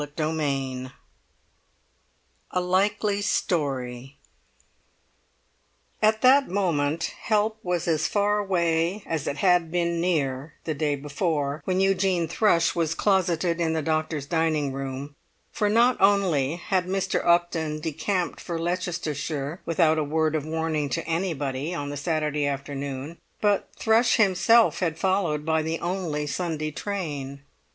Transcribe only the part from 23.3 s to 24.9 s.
but Thrush himself